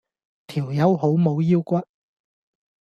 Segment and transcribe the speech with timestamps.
[0.47, 1.79] 條友好冇腰骨